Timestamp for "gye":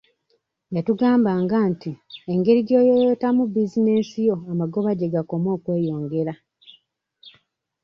4.97-5.11